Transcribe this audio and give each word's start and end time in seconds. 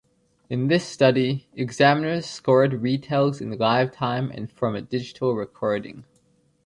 In 0.49 0.67
this 0.67 0.83
study, 0.87 1.47
examiners 1.53 2.25
scored 2.25 2.81
retells 2.81 3.39
in 3.39 3.55
live 3.59 3.91
time 3.91 4.31
and 4.31 4.51
from 4.51 4.75
a 4.75 4.81
digital 4.81 5.35
recording. 5.35 6.05